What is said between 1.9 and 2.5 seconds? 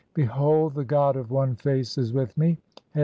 is with (15)